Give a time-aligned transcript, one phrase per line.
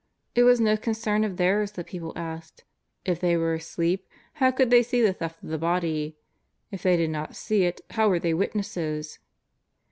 [0.33, 2.63] It was no concern of theirs that people asked:
[3.05, 4.07] if they were asleep
[4.41, 6.17] how could they see the theft of the body?
[6.71, 9.19] If they did not see it how were they witnesses?